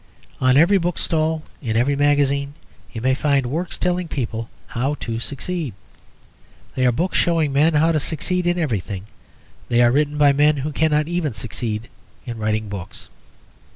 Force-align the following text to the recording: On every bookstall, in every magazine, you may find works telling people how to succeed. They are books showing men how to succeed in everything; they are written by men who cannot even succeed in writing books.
On 0.39 0.57
every 0.57 0.79
bookstall, 0.79 1.43
in 1.61 1.77
every 1.77 1.95
magazine, 1.95 2.55
you 2.91 3.01
may 3.01 3.13
find 3.13 3.45
works 3.45 3.77
telling 3.77 4.07
people 4.07 4.49
how 4.69 4.95
to 4.95 5.19
succeed. 5.19 5.75
They 6.73 6.87
are 6.87 6.91
books 6.91 7.19
showing 7.19 7.53
men 7.53 7.75
how 7.75 7.91
to 7.91 7.99
succeed 7.99 8.47
in 8.47 8.57
everything; 8.57 9.05
they 9.69 9.79
are 9.83 9.91
written 9.91 10.17
by 10.17 10.33
men 10.33 10.57
who 10.65 10.71
cannot 10.71 11.07
even 11.07 11.35
succeed 11.35 11.87
in 12.25 12.39
writing 12.39 12.67
books. 12.67 13.09